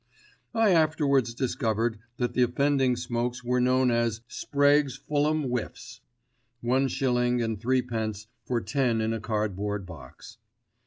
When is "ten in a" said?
8.61-9.19